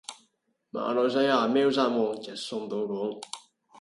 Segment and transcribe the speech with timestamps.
[0.71, 3.21] 馬來西亞貓山王直送到港